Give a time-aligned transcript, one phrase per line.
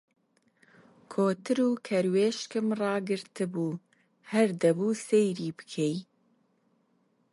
[1.13, 3.81] کۆتر و کەروێشکم ڕاگرتبوو،
[4.31, 5.97] هەر دەبوو سەیری بکەی!